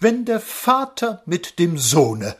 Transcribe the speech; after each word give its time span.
wenn 0.00 0.24
der 0.24 0.40
Vater 0.40 1.22
mit 1.26 1.58
dem 1.58 1.78
Sohne. 1.78 2.36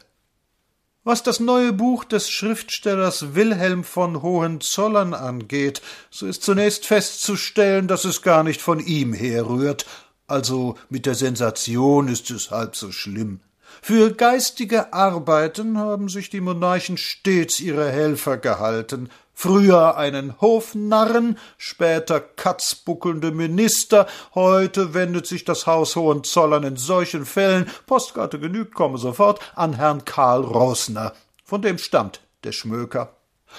Was 1.05 1.23
das 1.23 1.41
neue 1.41 1.73
Buch 1.73 2.05
des 2.05 2.29
Schriftstellers 2.31 3.35
Wilhelm 3.35 3.83
von 3.83 4.23
Hohenzollern 4.23 5.15
angeht, 5.15 5.81
so 6.11 6.27
ist 6.27 6.43
zunächst 6.43 6.87
festzustellen, 6.87 7.89
dass 7.89 8.05
es 8.05 8.23
gar 8.23 8.43
nicht 8.43 8.61
von 8.61 8.79
ihm 8.79 9.15
herrührt, 9.15 9.87
also 10.27 10.77
mit 10.91 11.07
der 11.07 11.15
Sensation 11.15 12.09
ist 12.09 12.31
es 12.31 12.51
halb 12.51 12.77
so 12.77 12.93
schlimm. 12.93 13.41
Für 13.81 14.13
geistige 14.13 14.93
Arbeiten 14.93 15.79
haben 15.79 16.09
sich 16.09 16.31
die 16.31 16.41
Monarchen 16.41 16.99
stets 16.99 17.61
ihre 17.61 17.91
Helfer 17.91 18.37
gehalten, 18.37 19.09
früher 19.39 19.97
einen 19.97 20.41
Hofnarren, 20.41 21.39
später 21.59 22.19
katzbuckelnde 22.19 23.31
Minister, 23.31 24.09
heute 24.35 24.95
wendet 24.95 25.29
sich 25.29 25.45
das 25.45 25.65
Haus 25.65 25.95
Hohenzollern 25.95 26.65
in 26.65 26.77
solchen 26.77 27.25
Fällen, 27.25 27.71
Postkarte 27.87 28.41
genügt, 28.41 28.75
komme 28.75 28.99
sofort, 28.99 29.39
an 29.55 29.75
Herrn 29.75 30.05
Karl 30.05 30.43
Rosner. 30.43 31.13
Von 31.45 31.63
dem 31.63 31.79
stammt 31.79 32.21
der 32.43 32.51
Schmöker. 32.51 33.15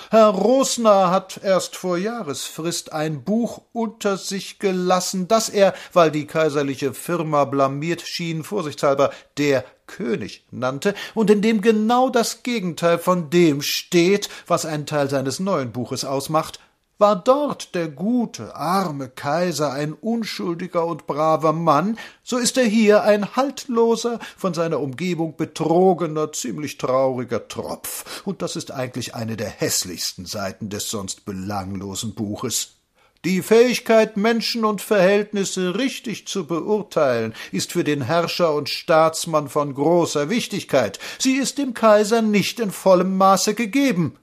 Herr 0.10 0.28
Rosner 0.28 1.12
hat 1.12 1.40
erst 1.44 1.78
vor 1.78 1.98
Jahresfrist 1.98 2.92
ein 2.92 3.24
Buch 3.24 3.62
unter 3.72 4.18
sich 4.18 4.60
gelassen, 4.60 5.30
das 5.30 5.48
er, 5.48 5.74
weil 5.94 6.12
die 6.12 6.28
kaiserliche 6.28 6.94
Firma 6.94 7.46
blamiert 7.46 8.02
schien, 8.02 8.44
vorsichtshalber 8.44 9.12
der 9.38 9.64
König 9.90 10.46
nannte 10.52 10.94
und 11.16 11.30
in 11.30 11.42
dem 11.42 11.62
genau 11.62 12.10
das 12.10 12.44
Gegenteil 12.44 13.00
von 13.00 13.30
dem 13.30 13.62
steht, 13.62 14.30
was 14.48 14.66
ein 14.66 14.86
Teil 14.86 15.10
seines 15.10 15.40
neuen 15.40 15.72
Buches 15.72 16.06
ausmacht, 16.06 16.60
war 17.00 17.16
dort 17.16 17.76
der 17.76 17.88
gute, 17.88 18.56
arme 18.56 19.08
Kaiser 19.08 19.72
ein 19.72 19.94
unschuldiger 19.94 20.86
und 20.86 21.08
braver 21.08 21.54
Mann, 21.54 21.98
so 22.24 22.38
ist 22.38 22.58
er 22.58 22.66
hier 22.66 23.04
ein 23.04 23.36
haltloser, 23.38 24.20
von 24.38 24.54
seiner 24.54 24.82
Umgebung 24.82 25.38
betrogener, 25.38 26.34
ziemlich 26.34 26.78
trauriger 26.78 27.48
Tropf, 27.48 28.22
und 28.26 28.42
das 28.42 28.58
ist 28.58 28.72
eigentlich 28.72 29.16
eine 29.16 29.38
der 29.38 29.50
hässlichsten 29.50 30.26
Seiten 30.26 30.70
des 30.70 30.90
sonst 30.90 31.26
belanglosen 31.26 32.14
Buches. 32.14 32.79
Die 33.26 33.42
Fähigkeit, 33.42 34.16
Menschen 34.16 34.64
und 34.64 34.82
Verhältnisse 34.82 35.78
richtig 35.78 36.26
zu 36.26 36.48
beurteilen, 36.48 37.34
ist 37.52 37.74
für 37.74 37.84
den 37.84 38.04
Herrscher 38.04 38.54
und 38.54 38.70
Staatsmann 38.70 39.50
von 39.50 39.74
großer 39.74 40.30
Wichtigkeit. 40.30 41.00
Sie 41.18 41.36
ist 41.36 41.58
dem 41.58 41.74
Kaiser 41.74 42.22
nicht 42.22 42.62
in 42.62 42.72
vollem 42.72 43.18
Maße 43.18 43.56
gegeben. 43.56 44.19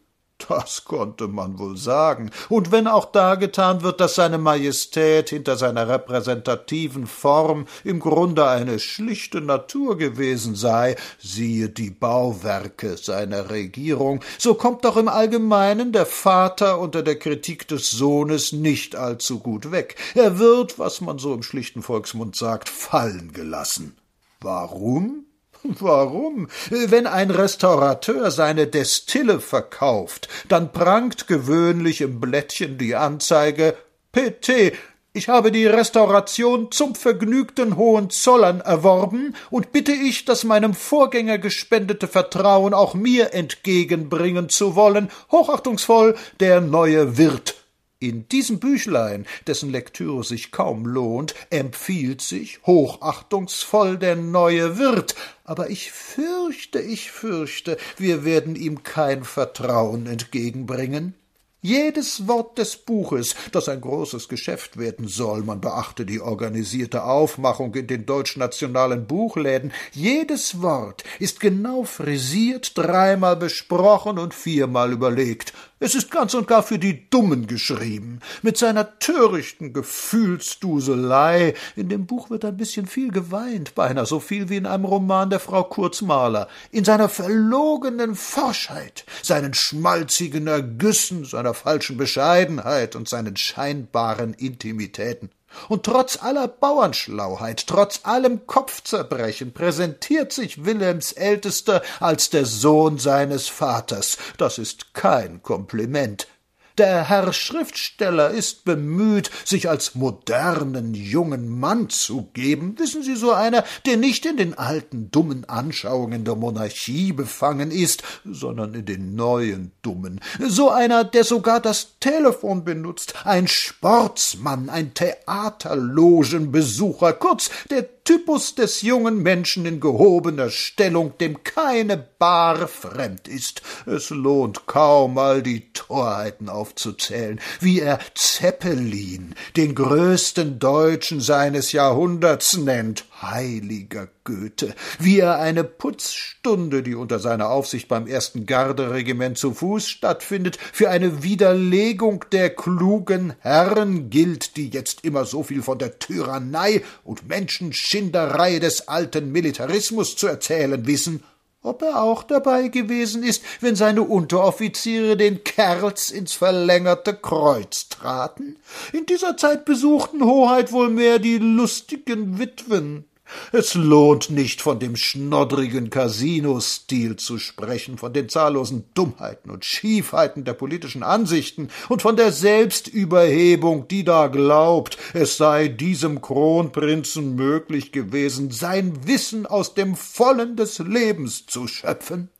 Das 0.48 0.84
konnte 0.84 1.28
man 1.28 1.58
wohl 1.58 1.76
sagen. 1.76 2.30
Und 2.48 2.70
wenn 2.70 2.86
auch 2.86 3.06
dargetan 3.06 3.82
wird, 3.82 4.00
dass 4.00 4.16
seine 4.16 4.38
Majestät 4.38 5.30
hinter 5.30 5.56
seiner 5.56 5.88
repräsentativen 5.88 7.06
Form 7.06 7.66
im 7.84 8.00
Grunde 8.00 8.46
eine 8.46 8.78
schlichte 8.78 9.40
Natur 9.40 9.96
gewesen 9.96 10.54
sei, 10.54 10.96
siehe 11.18 11.70
die 11.70 11.90
Bauwerke 11.90 12.96
seiner 12.96 13.50
Regierung, 13.50 14.20
so 14.38 14.54
kommt 14.54 14.84
doch 14.84 14.96
im 14.96 15.08
Allgemeinen 15.08 15.92
der 15.92 16.06
Vater 16.06 16.80
unter 16.80 17.02
der 17.02 17.18
Kritik 17.18 17.66
des 17.68 17.90
Sohnes 17.90 18.52
nicht 18.52 18.94
allzu 18.94 19.40
gut 19.40 19.70
weg. 19.72 19.96
Er 20.14 20.38
wird, 20.38 20.78
was 20.78 21.00
man 21.00 21.18
so 21.18 21.32
im 21.32 21.42
schlichten 21.42 21.82
Volksmund 21.82 22.36
sagt, 22.36 22.68
fallen 22.68 23.32
gelassen. 23.32 23.96
Warum? 24.40 25.25
Warum? 25.80 26.48
Wenn 26.70 27.06
ein 27.06 27.30
Restaurateur 27.30 28.30
seine 28.30 28.66
Destille 28.66 29.40
verkauft, 29.40 30.28
dann 30.48 30.72
prangt 30.72 31.26
gewöhnlich 31.26 32.00
im 32.00 32.20
Blättchen 32.20 32.78
die 32.78 32.94
Anzeige 32.94 33.74
PT, 34.12 34.72
ich 35.16 35.30
habe 35.30 35.50
die 35.50 35.66
Restauration 35.66 36.70
zum 36.70 36.94
vergnügten 36.94 37.76
Hohenzollern 37.78 38.60
erworben 38.60 39.34
und 39.50 39.72
bitte 39.72 39.92
ich, 39.92 40.26
das 40.26 40.44
meinem 40.44 40.74
Vorgänger 40.74 41.38
gespendete 41.38 42.06
Vertrauen 42.06 42.74
auch 42.74 42.92
mir 42.92 43.32
entgegenbringen 43.32 44.50
zu 44.50 44.76
wollen, 44.76 45.08
hochachtungsvoll 45.32 46.16
der 46.38 46.60
neue 46.60 47.16
Wirt 47.16 47.65
in 48.08 48.28
diesem 48.28 48.58
Büchlein, 48.58 49.26
dessen 49.46 49.70
Lektüre 49.70 50.24
sich 50.24 50.52
kaum 50.52 50.86
lohnt, 50.86 51.34
empfiehlt 51.50 52.20
sich 52.20 52.60
hochachtungsvoll 52.66 53.98
der 53.98 54.16
neue 54.16 54.78
Wirt, 54.78 55.14
aber 55.44 55.70
ich 55.70 55.92
fürchte, 55.92 56.80
ich 56.80 57.10
fürchte, 57.10 57.76
wir 57.96 58.24
werden 58.24 58.56
ihm 58.56 58.82
kein 58.82 59.24
Vertrauen 59.24 60.06
entgegenbringen. 60.06 61.14
Jedes 61.62 62.28
Wort 62.28 62.58
des 62.58 62.76
Buches, 62.76 63.34
das 63.50 63.68
ein 63.68 63.80
großes 63.80 64.28
Geschäft 64.28 64.76
werden 64.76 65.08
soll, 65.08 65.42
man 65.42 65.60
beachte 65.60 66.06
die 66.06 66.20
organisierte 66.20 67.02
Aufmachung 67.02 67.74
in 67.74 67.88
den 67.88 68.06
deutschnationalen 68.06 69.08
Buchläden, 69.08 69.72
jedes 69.90 70.62
Wort 70.62 71.02
ist 71.18 71.40
genau 71.40 71.82
frisiert, 71.82 72.78
dreimal 72.78 73.34
besprochen 73.34 74.20
und 74.20 74.32
viermal 74.32 74.92
überlegt. 74.92 75.54
Es 75.78 75.94
ist 75.94 76.10
ganz 76.10 76.32
und 76.32 76.48
gar 76.48 76.62
für 76.62 76.78
die 76.78 77.10
Dummen 77.10 77.46
geschrieben. 77.46 78.20
Mit 78.40 78.56
seiner 78.56 78.98
törichten 78.98 79.74
Gefühlsduselei. 79.74 81.52
In 81.76 81.90
dem 81.90 82.06
Buch 82.06 82.30
wird 82.30 82.46
ein 82.46 82.56
bisschen 82.56 82.86
viel 82.86 83.10
geweint, 83.10 83.74
beinahe 83.74 84.06
so 84.06 84.18
viel 84.18 84.48
wie 84.48 84.56
in 84.56 84.64
einem 84.64 84.86
Roman 84.86 85.28
der 85.28 85.38
Frau 85.38 85.64
Kurzmaler. 85.64 86.48
In 86.70 86.86
seiner 86.86 87.10
verlogenen 87.10 88.14
Forschheit, 88.14 89.04
seinen 89.22 89.52
schmalzigen 89.52 90.46
Ergüssen, 90.46 91.26
seiner 91.26 91.52
falschen 91.52 91.98
Bescheidenheit 91.98 92.96
und 92.96 93.06
seinen 93.06 93.36
scheinbaren 93.36 94.32
Intimitäten. 94.32 95.28
Und 95.68 95.84
trotz 95.84 96.22
aller 96.22 96.48
Bauernschlauheit, 96.48 97.66
trotz 97.66 98.00
allem 98.04 98.46
Kopfzerbrechen 98.46 99.52
präsentiert 99.52 100.32
sich 100.32 100.64
Wilhelms 100.64 101.12
Ältester 101.12 101.82
als 102.00 102.30
der 102.30 102.46
Sohn 102.46 102.98
seines 102.98 103.48
Vaters. 103.48 104.18
Das 104.38 104.58
ist 104.58 104.94
kein 104.94 105.42
Kompliment. 105.42 106.28
Der 106.78 107.08
Herr 107.08 107.32
Schriftsteller 107.32 108.30
ist 108.30 108.64
bemüht, 108.66 109.30
sich 109.46 109.70
als 109.70 109.94
modernen 109.94 110.92
jungen 110.92 111.58
Mann 111.58 111.88
zu 111.88 112.28
geben, 112.34 112.78
wissen 112.78 113.02
Sie, 113.02 113.16
so 113.16 113.32
einer, 113.32 113.64
der 113.86 113.96
nicht 113.96 114.26
in 114.26 114.36
den 114.36 114.58
alten 114.58 115.10
dummen 115.10 115.48
Anschauungen 115.48 116.26
der 116.26 116.34
Monarchie 116.34 117.14
befangen 117.14 117.70
ist, 117.70 118.02
sondern 118.26 118.74
in 118.74 118.84
den 118.84 119.14
neuen 119.14 119.72
dummen, 119.80 120.20
so 120.38 120.68
einer, 120.70 121.04
der 121.04 121.24
sogar 121.24 121.60
das 121.60 121.98
Telefon 121.98 122.64
benutzt, 122.64 123.14
ein 123.24 123.48
Sportsmann, 123.48 124.68
ein 124.68 124.92
Theaterlogenbesucher, 124.92 127.14
kurz 127.14 127.48
der 127.70 127.95
Typus 128.06 128.54
des 128.54 128.82
jungen 128.82 129.20
Menschen 129.20 129.66
in 129.66 129.80
gehobener 129.80 130.48
Stellung, 130.48 131.18
dem 131.18 131.42
keine 131.42 131.96
Bar 131.96 132.68
fremd 132.68 133.26
ist. 133.26 133.62
Es 133.84 134.10
lohnt 134.10 134.66
kaum, 134.66 135.18
all 135.18 135.42
die 135.42 135.72
Torheiten 135.72 136.48
aufzuzählen, 136.48 137.40
wie 137.58 137.80
er 137.80 137.98
Zeppelin, 138.36 139.34
den 139.56 139.74
größten 139.74 140.58
Deutschen 140.58 141.22
seines 141.22 141.72
Jahrhunderts 141.72 142.58
nennt, 142.58 143.06
heiliger 143.22 144.08
Goethe, 144.24 144.74
wie 144.98 145.20
er 145.20 145.38
eine 145.38 145.64
Putzstunde, 145.64 146.82
die 146.82 146.94
unter 146.94 147.18
seiner 147.18 147.48
Aufsicht 147.48 147.88
beim 147.88 148.06
ersten 148.06 148.44
Garderegiment 148.44 149.38
zu 149.38 149.54
Fuß 149.54 149.88
stattfindet, 149.88 150.58
für 150.70 150.90
eine 150.90 151.22
Widerlegung 151.22 152.26
der 152.30 152.50
klugen 152.50 153.32
Herren 153.38 154.10
gilt, 154.10 154.58
die 154.58 154.68
jetzt 154.68 155.02
immer 155.02 155.24
so 155.24 155.42
viel 155.42 155.62
von 155.62 155.78
der 155.78 155.98
Tyrannei 155.98 156.84
und 157.04 157.26
Menschenschinderei 157.26 158.58
des 158.58 158.86
alten 158.86 159.32
Militarismus 159.32 160.14
zu 160.14 160.26
erzählen 160.26 160.86
wissen, 160.86 161.22
ob 161.66 161.82
er 161.82 162.02
auch 162.02 162.22
dabei 162.22 162.68
gewesen 162.68 163.22
ist, 163.22 163.42
wenn 163.60 163.76
seine 163.76 164.02
Unteroffiziere 164.02 165.16
den 165.16 165.44
Kerls 165.44 166.10
ins 166.10 166.32
verlängerte 166.32 167.14
Kreuz 167.14 167.88
traten? 167.88 168.56
In 168.92 169.06
dieser 169.06 169.36
Zeit 169.36 169.64
besuchten 169.64 170.24
Hoheit 170.24 170.72
wohl 170.72 170.88
mehr 170.88 171.18
die 171.18 171.38
lustigen 171.38 172.38
Witwen. 172.38 173.04
Es 173.52 173.74
lohnt 173.74 174.30
nicht, 174.30 174.62
von 174.62 174.78
dem 174.78 174.96
schnoddrigen 174.96 175.90
Casino-Stil 175.90 177.16
zu 177.16 177.38
sprechen, 177.38 177.98
von 177.98 178.12
den 178.12 178.28
zahllosen 178.28 178.84
Dummheiten 178.94 179.50
und 179.50 179.64
Schiefheiten 179.64 180.44
der 180.44 180.54
politischen 180.54 181.02
Ansichten 181.02 181.68
und 181.88 182.02
von 182.02 182.16
der 182.16 182.30
Selbstüberhebung, 182.30 183.88
die 183.88 184.04
da 184.04 184.28
glaubt, 184.28 184.98
es 185.12 185.36
sei 185.36 185.68
diesem 185.68 186.20
Kronprinzen 186.20 187.34
möglich 187.34 187.92
gewesen, 187.92 188.50
sein 188.50 189.06
Wissen 189.06 189.46
aus 189.46 189.74
dem 189.74 189.96
Vollen 189.96 190.56
des 190.56 190.78
Lebens 190.78 191.46
zu 191.46 191.66
schöpfen. 191.66 192.30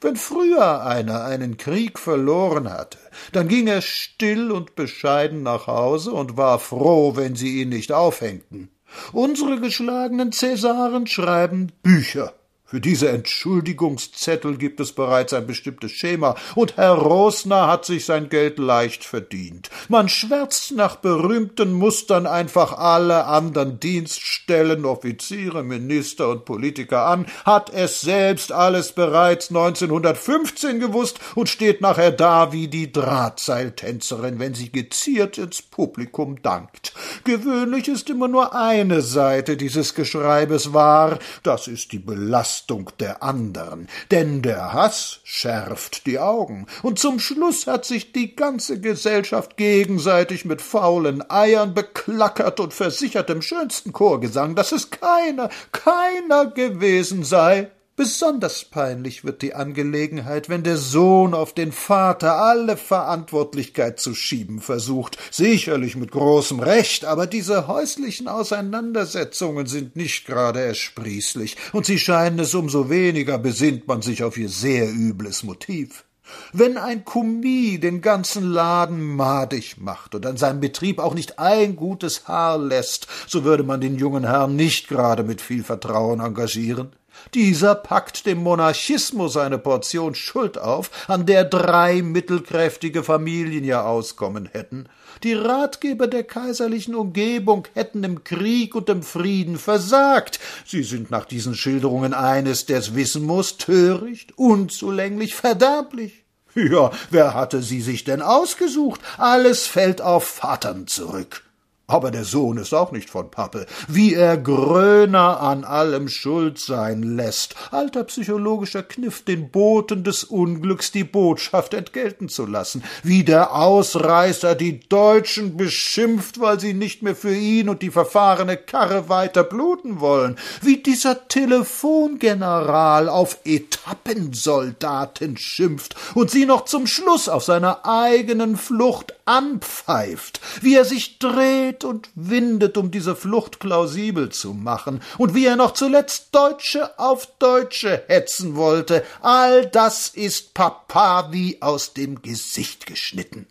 Wenn 0.00 0.16
früher 0.16 0.84
einer 0.84 1.24
einen 1.24 1.56
Krieg 1.56 1.98
verloren 1.98 2.70
hatte, 2.70 2.98
dann 3.32 3.48
ging 3.48 3.66
er 3.66 3.80
still 3.80 4.52
und 4.52 4.74
bescheiden 4.76 5.42
nach 5.42 5.66
Hause 5.66 6.12
und 6.12 6.36
war 6.36 6.58
froh, 6.58 7.16
wenn 7.16 7.34
sie 7.34 7.62
ihn 7.62 7.70
nicht 7.70 7.92
aufhängten. 7.92 8.75
Unsere 9.12 9.60
geschlagenen 9.60 10.32
Cäsaren 10.32 11.06
schreiben 11.06 11.72
Bücher. 11.82 12.32
Für 12.68 12.80
diese 12.80 13.10
Entschuldigungszettel 13.10 14.56
gibt 14.56 14.80
es 14.80 14.90
bereits 14.90 15.32
ein 15.32 15.46
bestimmtes 15.46 15.92
Schema, 15.92 16.34
und 16.56 16.76
Herr 16.76 16.94
Rosner 16.94 17.68
hat 17.68 17.84
sich 17.84 18.04
sein 18.04 18.28
Geld 18.28 18.58
leicht 18.58 19.04
verdient. 19.04 19.70
Man 19.88 20.08
schwärzt 20.08 20.72
nach 20.72 20.96
berühmten 20.96 21.72
Mustern 21.72 22.26
einfach 22.26 22.72
alle 22.72 23.26
anderen 23.26 23.78
Dienststellen, 23.78 24.84
Offiziere, 24.84 25.62
Minister 25.62 26.28
und 26.28 26.44
Politiker 26.44 27.06
an, 27.06 27.26
hat 27.44 27.72
es 27.72 28.00
selbst 28.00 28.50
alles 28.50 28.90
bereits 28.90 29.50
1915 29.50 30.80
gewusst 30.80 31.20
und 31.36 31.48
steht 31.48 31.80
nachher 31.80 32.10
da 32.10 32.50
wie 32.50 32.66
die 32.66 32.90
Drahtseiltänzerin, 32.90 34.40
wenn 34.40 34.54
sie 34.54 34.72
geziert 34.72 35.38
ins 35.38 35.62
Publikum 35.62 36.42
dankt. 36.42 36.94
Gewöhnlich 37.22 37.86
ist 37.86 38.10
immer 38.10 38.26
nur 38.26 38.56
eine 38.56 39.02
Seite 39.02 39.56
dieses 39.56 39.94
Geschreibes 39.94 40.72
wahr, 40.72 41.20
das 41.44 41.68
ist 41.68 41.92
die 41.92 42.00
Belastung 42.00 42.55
Belastung 42.56 42.90
der 43.00 43.22
anderen, 43.22 43.86
denn 44.10 44.40
der 44.40 44.72
Hass 44.72 45.20
schärft 45.24 46.06
die 46.06 46.18
Augen, 46.18 46.66
und 46.82 46.98
zum 46.98 47.18
Schluss 47.18 47.66
hat 47.66 47.84
sich 47.84 48.12
die 48.12 48.34
ganze 48.34 48.80
Gesellschaft 48.80 49.58
gegenseitig 49.58 50.46
mit 50.46 50.62
faulen 50.62 51.22
Eiern 51.30 51.74
beklackert 51.74 52.58
und 52.60 52.72
versichert 52.72 53.28
im 53.28 53.42
schönsten 53.42 53.92
Chorgesang, 53.92 54.54
dass 54.54 54.72
es 54.72 54.90
keiner, 54.90 55.50
keiner 55.72 56.46
gewesen 56.46 57.24
sei, 57.24 57.70
Besonders 57.98 58.66
peinlich 58.66 59.24
wird 59.24 59.40
die 59.40 59.54
Angelegenheit, 59.54 60.50
wenn 60.50 60.62
der 60.62 60.76
Sohn 60.76 61.32
auf 61.32 61.54
den 61.54 61.72
Vater 61.72 62.36
alle 62.36 62.76
Verantwortlichkeit 62.76 63.98
zu 63.98 64.14
schieben 64.14 64.60
versucht, 64.60 65.16
sicherlich 65.30 65.96
mit 65.96 66.10
großem 66.10 66.60
Recht, 66.60 67.06
aber 67.06 67.26
diese 67.26 67.68
häuslichen 67.68 68.28
Auseinandersetzungen 68.28 69.64
sind 69.64 69.96
nicht 69.96 70.26
gerade 70.26 70.60
ersprießlich, 70.60 71.56
und 71.72 71.86
sie 71.86 71.98
scheinen 71.98 72.38
es 72.40 72.54
umso 72.54 72.90
weniger, 72.90 73.38
besinnt 73.38 73.88
man 73.88 74.02
sich 74.02 74.22
auf 74.22 74.36
ihr 74.36 74.50
sehr 74.50 74.92
übles 74.92 75.42
Motiv. 75.42 76.04
Wenn 76.52 76.76
ein 76.76 77.06
Kummi 77.06 77.78
den 77.80 78.02
ganzen 78.02 78.44
Laden 78.44 79.16
madig 79.16 79.80
macht 79.80 80.14
und 80.14 80.26
an 80.26 80.36
seinem 80.36 80.60
Betrieb 80.60 80.98
auch 80.98 81.14
nicht 81.14 81.38
ein 81.38 81.76
gutes 81.76 82.28
Haar 82.28 82.58
lässt, 82.58 83.06
so 83.26 83.44
würde 83.44 83.62
man 83.62 83.80
den 83.80 83.96
jungen 83.96 84.24
Herrn 84.24 84.54
nicht 84.54 84.88
gerade 84.88 85.22
mit 85.22 85.40
viel 85.40 85.64
Vertrauen 85.64 86.20
engagieren. 86.20 86.90
Dieser 87.34 87.74
packt 87.74 88.26
dem 88.26 88.42
Monarchismus 88.42 89.36
eine 89.36 89.58
Portion 89.58 90.14
Schuld 90.14 90.58
auf, 90.58 90.90
an 91.08 91.26
der 91.26 91.44
drei 91.44 92.02
mittelkräftige 92.02 93.02
Familien 93.02 93.64
ja 93.64 93.84
auskommen 93.84 94.48
hätten. 94.52 94.88
Die 95.22 95.32
Ratgeber 95.32 96.06
der 96.06 96.24
kaiserlichen 96.24 96.94
Umgebung 96.94 97.66
hätten 97.74 98.04
im 98.04 98.24
Krieg 98.24 98.74
und 98.74 98.88
im 98.88 99.02
Frieden 99.02 99.58
versagt. 99.58 100.38
Sie 100.66 100.82
sind 100.82 101.10
nach 101.10 101.24
diesen 101.24 101.54
Schilderungen 101.54 102.12
eines, 102.12 102.66
der's 102.66 102.94
wissen 102.94 103.24
muss, 103.24 103.56
töricht, 103.56 104.36
unzulänglich, 104.36 105.34
verderblich. 105.34 106.24
Ja, 106.54 106.90
wer 107.10 107.34
hatte 107.34 107.62
sie 107.62 107.82
sich 107.82 108.04
denn 108.04 108.22
ausgesucht? 108.22 109.00
Alles 109.18 109.66
fällt 109.66 110.00
auf 110.00 110.24
Vatern 110.24 110.86
zurück. 110.86 111.45
Aber 111.88 112.10
der 112.10 112.24
Sohn 112.24 112.58
ist 112.58 112.74
auch 112.74 112.90
nicht 112.90 113.10
von 113.10 113.30
Pappe. 113.30 113.64
Wie 113.86 114.12
er 114.12 114.36
Gröner 114.36 115.40
an 115.40 115.62
allem 115.62 116.08
schuld 116.08 116.58
sein 116.58 117.04
lässt. 117.04 117.54
Alter 117.70 118.02
psychologischer 118.04 118.82
Kniff, 118.82 119.22
den 119.24 119.50
Boten 119.52 120.02
des 120.02 120.24
Unglücks 120.24 120.90
die 120.90 121.04
Botschaft 121.04 121.74
entgelten 121.74 122.28
zu 122.28 122.44
lassen. 122.44 122.82
Wie 123.04 123.22
der 123.22 123.54
Ausreißer 123.54 124.56
die 124.56 124.80
Deutschen 124.80 125.56
beschimpft, 125.56 126.40
weil 126.40 126.58
sie 126.58 126.74
nicht 126.74 127.02
mehr 127.02 127.14
für 127.14 127.34
ihn 127.34 127.68
und 127.68 127.82
die 127.82 127.92
verfahrene 127.92 128.56
Karre 128.56 129.08
weiter 129.08 129.44
bluten 129.44 130.00
wollen. 130.00 130.36
Wie 130.62 130.78
dieser 130.78 131.28
Telefongeneral 131.28 133.08
auf 133.08 133.38
Etappensoldaten 133.44 135.36
schimpft 135.36 135.94
und 136.14 136.32
sie 136.32 136.46
noch 136.46 136.64
zum 136.64 136.88
Schluss 136.88 137.28
auf 137.28 137.44
seiner 137.44 137.86
eigenen 137.86 138.56
Flucht 138.56 139.14
anpfeift. 139.24 140.40
Wie 140.62 140.74
er 140.74 140.84
sich 140.84 141.20
dreht 141.20 141.75
dreht 141.76 141.84
und 141.84 142.10
windet, 142.14 142.76
um 142.76 142.90
diese 142.90 143.16
Flucht 143.16 143.58
plausibel 143.58 144.30
zu 144.30 144.54
machen, 144.54 145.00
und 145.18 145.34
wie 145.34 145.46
er 145.46 145.56
noch 145.56 145.72
zuletzt 145.72 146.34
Deutsche 146.34 146.98
auf 146.98 147.26
Deutsche 147.38 148.04
hetzen 148.08 148.56
wollte, 148.56 149.04
all 149.20 149.66
das 149.66 150.08
ist 150.08 150.54
Papa 150.54 151.28
wie 151.32 151.60
aus 151.62 151.94
dem 151.94 152.22
Gesicht 152.22 152.86
geschnitten. 152.86 153.46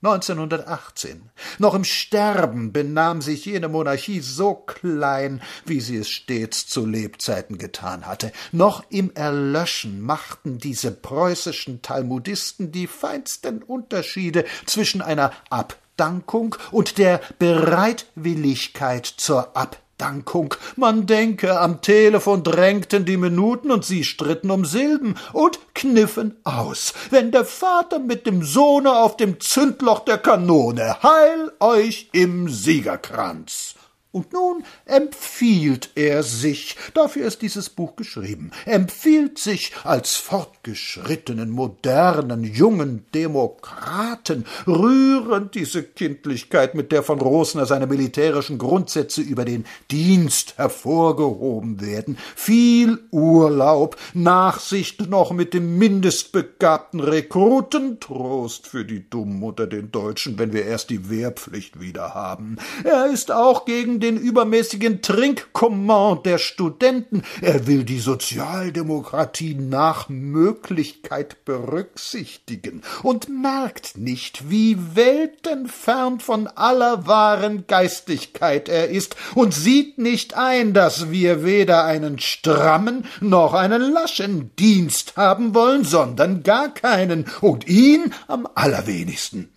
1918. 0.00 1.22
Noch 1.58 1.74
im 1.74 1.82
Sterben 1.82 2.72
benahm 2.72 3.20
sich 3.20 3.44
jene 3.46 3.68
Monarchie 3.68 4.20
so 4.20 4.54
klein, 4.54 5.42
wie 5.66 5.80
sie 5.80 5.96
es 5.96 6.08
stets 6.08 6.68
zu 6.68 6.86
Lebzeiten 6.86 7.58
getan 7.58 8.06
hatte. 8.06 8.30
Noch 8.52 8.84
im 8.90 9.12
Erlöschen 9.16 10.00
machten 10.00 10.58
diese 10.58 10.92
preußischen 10.92 11.82
Talmudisten 11.82 12.70
die 12.70 12.86
feinsten 12.86 13.64
Unterschiede 13.64 14.44
zwischen 14.66 15.02
einer 15.02 15.32
Ab 15.50 15.76
Abdankung 15.98 16.54
und 16.70 16.96
der 16.98 17.20
Bereitwilligkeit 17.40 19.04
zur 19.04 19.56
Abdankung. 19.56 20.54
Man 20.76 21.06
denke, 21.06 21.58
am 21.58 21.82
Telefon 21.82 22.44
drängten 22.44 23.04
die 23.04 23.16
Minuten 23.16 23.72
und 23.72 23.84
sie 23.84 24.04
stritten 24.04 24.52
um 24.52 24.64
Silben 24.64 25.16
und 25.32 25.58
kniffen 25.74 26.36
aus, 26.44 26.94
wenn 27.10 27.32
der 27.32 27.44
Vater 27.44 27.98
mit 27.98 28.28
dem 28.28 28.44
Sohne 28.44 28.92
auf 28.92 29.16
dem 29.16 29.40
Zündloch 29.40 30.04
der 30.04 30.18
Kanone 30.18 31.02
Heil 31.02 31.50
euch 31.58 32.10
im 32.12 32.48
Siegerkranz. 32.48 33.74
Und 34.10 34.32
nun 34.32 34.64
empfiehlt 34.86 35.90
er 35.94 36.22
sich, 36.22 36.76
dafür 36.94 37.26
ist 37.26 37.42
dieses 37.42 37.68
Buch 37.68 37.94
geschrieben, 37.94 38.52
empfiehlt 38.64 39.38
sich 39.38 39.72
als 39.84 40.16
fortgeschrittenen, 40.16 41.50
modernen, 41.50 42.42
jungen 42.42 43.04
Demokraten, 43.14 44.46
rührend 44.66 45.54
diese 45.54 45.82
Kindlichkeit, 45.82 46.74
mit 46.74 46.90
der 46.90 47.02
von 47.02 47.20
Rosner 47.20 47.66
seine 47.66 47.86
militärischen 47.86 48.56
Grundsätze 48.56 49.20
über 49.20 49.44
den 49.44 49.66
Dienst 49.90 50.56
hervorgehoben 50.56 51.82
werden, 51.82 52.16
viel 52.34 53.00
Urlaub, 53.10 53.98
Nachsicht 54.14 55.10
noch 55.10 55.32
mit 55.32 55.52
dem 55.52 55.76
mindestbegabten 55.76 57.00
Rekruten, 57.00 58.00
Trost 58.00 58.68
für 58.68 58.86
die 58.86 59.08
Dummen 59.10 59.42
unter 59.42 59.66
den 59.66 59.92
Deutschen, 59.92 60.38
wenn 60.38 60.54
wir 60.54 60.64
erst 60.64 60.88
die 60.88 61.10
Wehrpflicht 61.10 61.78
wieder 61.78 62.14
haben. 62.14 62.56
Er 62.84 63.12
ist 63.12 63.30
auch 63.30 63.66
gegen 63.66 63.97
den 64.00 64.16
übermäßigen 64.16 65.02
Trinkkommand 65.02 66.26
der 66.26 66.38
Studenten. 66.38 67.22
Er 67.40 67.66
will 67.66 67.84
die 67.84 67.98
Sozialdemokratie 67.98 69.54
nach 69.54 70.08
Möglichkeit 70.08 71.44
berücksichtigen 71.44 72.82
und 73.02 73.28
merkt 73.28 73.96
nicht, 73.96 74.50
wie 74.50 74.76
weltenfern 74.94 76.20
von 76.20 76.46
aller 76.46 77.06
wahren 77.06 77.66
Geistigkeit 77.66 78.68
er 78.68 78.88
ist 78.88 79.16
und 79.34 79.54
sieht 79.54 79.98
nicht 79.98 80.36
ein, 80.36 80.74
dass 80.74 81.10
wir 81.10 81.44
weder 81.44 81.84
einen 81.84 82.18
strammen 82.18 83.04
noch 83.20 83.54
einen 83.54 83.92
laschen 83.92 84.54
Dienst 84.56 85.16
haben 85.16 85.54
wollen, 85.54 85.84
sondern 85.84 86.42
gar 86.42 86.72
keinen 86.72 87.26
und 87.40 87.66
ihn 87.68 88.12
am 88.26 88.48
allerwenigsten. 88.54 89.50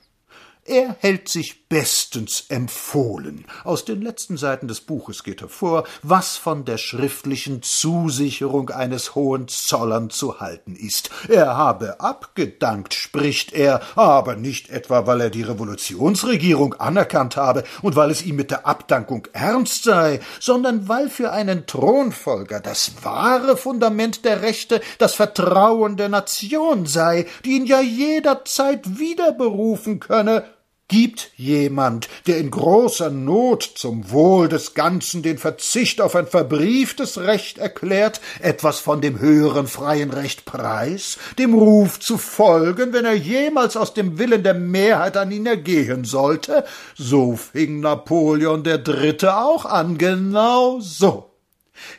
Er 0.71 0.95
hält 0.99 1.27
sich 1.27 1.67
bestens 1.67 2.45
empfohlen. 2.47 3.43
Aus 3.65 3.83
den 3.83 4.01
letzten 4.01 4.37
Seiten 4.37 4.69
des 4.69 4.79
Buches 4.79 5.25
geht 5.25 5.41
hervor, 5.41 5.83
was 6.01 6.37
von 6.37 6.63
der 6.63 6.77
schriftlichen 6.77 7.61
Zusicherung 7.61 8.69
eines 8.69 9.13
Hohenzollern 9.13 10.09
zu 10.09 10.39
halten 10.39 10.77
ist. 10.77 11.09
Er 11.27 11.57
habe 11.57 11.99
abgedankt, 11.99 12.93
spricht 12.93 13.51
er, 13.51 13.81
aber 13.97 14.37
nicht 14.37 14.69
etwa, 14.69 15.05
weil 15.07 15.19
er 15.19 15.29
die 15.29 15.43
Revolutionsregierung 15.43 16.75
anerkannt 16.75 17.35
habe 17.35 17.65
und 17.81 17.97
weil 17.97 18.09
es 18.09 18.23
ihm 18.23 18.37
mit 18.37 18.49
der 18.49 18.65
Abdankung 18.65 19.27
ernst 19.33 19.83
sei, 19.83 20.21
sondern 20.39 20.87
weil 20.87 21.09
für 21.09 21.33
einen 21.33 21.67
Thronfolger 21.67 22.61
das 22.61 22.93
wahre 23.03 23.57
Fundament 23.57 24.23
der 24.23 24.41
Rechte 24.41 24.79
das 24.99 25.15
Vertrauen 25.15 25.97
der 25.97 26.07
Nation 26.07 26.85
sei, 26.85 27.27
die 27.43 27.57
ihn 27.57 27.65
ja 27.65 27.81
jederzeit 27.81 28.97
wiederberufen 28.99 29.99
könne, 29.99 30.45
Gibt 30.91 31.31
jemand, 31.37 32.09
der 32.27 32.37
in 32.37 32.51
großer 32.51 33.09
Not 33.09 33.63
zum 33.63 34.11
Wohl 34.11 34.49
des 34.49 34.73
Ganzen 34.73 35.23
den 35.23 35.37
Verzicht 35.37 36.01
auf 36.01 36.17
ein 36.17 36.27
verbrieftes 36.27 37.17
Recht 37.17 37.59
erklärt, 37.59 38.19
etwas 38.41 38.79
von 38.79 38.99
dem 38.99 39.17
höheren 39.17 39.67
freien 39.67 40.11
Recht 40.11 40.43
preis, 40.43 41.17
dem 41.39 41.53
Ruf 41.53 42.01
zu 42.01 42.17
folgen, 42.17 42.91
wenn 42.91 43.05
er 43.05 43.13
jemals 43.13 43.77
aus 43.77 43.93
dem 43.93 44.19
Willen 44.19 44.43
der 44.43 44.53
Mehrheit 44.53 45.15
an 45.15 45.31
ihn 45.31 45.45
ergehen 45.45 46.03
sollte? 46.03 46.65
So 46.97 47.37
fing 47.37 47.79
Napoleon 47.79 48.65
der 48.65 48.79
Dritte 48.79 49.37
auch 49.37 49.63
an, 49.63 49.97
genau 49.97 50.81
so. 50.81 51.31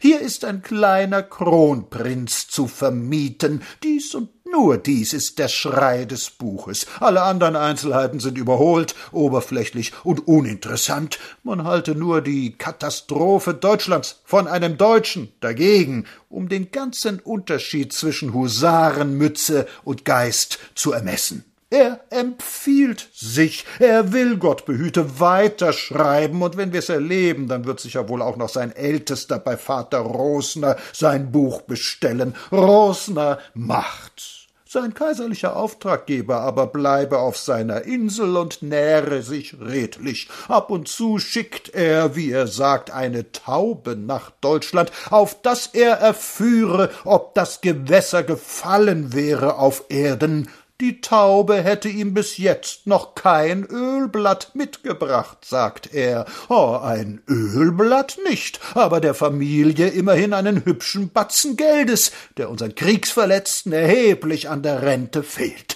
Hier 0.01 0.21
ist 0.21 0.45
ein 0.45 0.61
kleiner 0.61 1.23
Kronprinz 1.23 2.47
zu 2.47 2.67
vermieten, 2.67 3.63
dies 3.83 4.15
und 4.15 4.42
Nur 4.53 4.77
dies 4.77 5.15
ist 5.15 5.39
der 5.39 5.49
Schrei 5.49 6.05
des 6.05 6.29
Buches. 6.29 6.87
Alle 7.01 7.23
anderen 7.23 7.57
Einzelheiten 7.57 8.21
sind 8.21 8.37
überholt, 8.37 8.95
oberflächlich 9.11 9.95
und 10.05 10.29
uninteressant. 10.29 11.19
Man 11.43 11.65
halte 11.65 11.95
nur 11.95 12.21
die 12.21 12.53
Katastrophe 12.53 13.55
Deutschlands 13.55 14.21
von 14.27 14.47
einem 14.47 14.77
Deutschen 14.77 15.33
dagegen, 15.41 16.05
um 16.29 16.51
den 16.51 16.71
ganzen 16.71 17.19
Unterschied 17.19 17.95
zwischen 17.95 18.35
Husarenmütze 18.35 19.67
und 19.85 20.05
Geist 20.05 20.59
zu 20.75 20.93
ermessen. 20.93 21.47
Er 21.71 22.01
empfiehlt 22.11 23.09
sich, 23.15 23.65
er 23.79 24.13
will 24.13 24.37
Gott 24.37 24.67
behüte 24.67 25.19
weiterschreiben, 25.19 26.43
und 26.43 26.59
wenn 26.59 26.75
wir 26.75 26.81
es 26.81 26.91
erleben, 26.91 27.49
dann 27.49 27.65
wird 27.65 27.81
sich 27.81 27.95
ja 27.95 28.07
wohl 28.11 28.21
auch 28.21 28.37
noch 28.37 28.51
sein 28.51 28.77
Ältester 28.77 29.39
bei 29.39 29.57
Vater 29.57 30.01
Rosner 30.01 30.77
sein 30.93 31.33
Buch 31.33 31.63
bestellen. 31.63 32.35
Rosner 32.53 33.39
macht. 33.55 34.42
Sein 34.73 34.95
kaiserlicher 34.95 35.55
Auftraggeber 35.55 36.41
aber 36.41 36.67
bleibe 36.67 37.19
auf 37.19 37.37
seiner 37.37 37.83
Insel 37.83 38.39
und 38.39 38.63
nähre 38.63 39.21
sich 39.21 39.61
redlich. 39.61 40.31
Ab 40.49 40.71
und 40.71 40.89
zu 40.89 41.19
schickt 41.19 41.75
er, 41.75 42.17
wie 42.17 42.31
er 42.31 42.47
sagt, 42.47 42.91
eine 42.91 43.31
Taube 43.33 43.97
nach 43.97 44.31
Deutschland, 44.41 44.91
auf 45.11 45.43
dass 45.43 45.67
er 45.67 45.97
erführe, 45.97 46.89
ob 47.05 47.35
das 47.35 47.61
Gewässer 47.61 48.23
gefallen 48.23 49.13
wäre 49.13 49.59
auf 49.59 49.85
Erden, 49.91 50.49
die 50.83 51.01
Taube 51.01 51.63
hätte 51.63 51.89
ihm 51.89 52.13
bis 52.13 52.39
jetzt 52.39 52.89
noch 52.89 53.15
kein 53.15 53.65
Ölblatt 53.65 54.51
mitgebracht, 54.55 55.39
sagt 55.45 55.95
er. 55.95 56.27
Oh, 56.49 56.77
ein 56.83 57.23
Ölblatt 57.29 58.19
nicht, 58.29 58.59
aber 58.75 59.01
der 59.01 59.15
Familie 59.15 59.87
immerhin 59.87 60.33
einen 60.33 60.65
hübschen 60.65 61.11
Batzen 61.11 61.57
Geldes, 61.57 62.11
der 62.37 62.51
unseren 62.51 62.75
Kriegsverletzten 62.75 63.73
erheblich 63.73 64.49
an 64.49 64.65
der 64.65 64.83
Rente 64.83 65.23
fehlt. 65.23 65.72